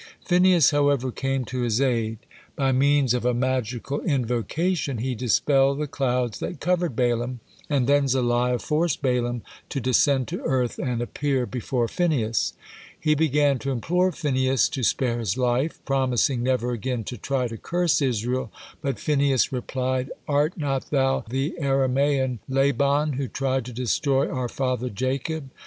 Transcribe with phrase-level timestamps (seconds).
[0.25, 2.17] Phinehas, however, came to his aid.
[2.55, 7.39] By means of a magical invocation he dispelled the clouds that covered Balaam,
[7.69, 12.53] and then Zaliah forced Balaam to descend to earth and appear before Phinehas.
[12.99, 17.57] He began to implore Phinehas to spare his life, promising never again to try to
[17.57, 24.27] curse Israel, but Phinehas replied: "Art not thou the Aramean Laban who tried to destroy
[24.27, 25.51] our father Jacob?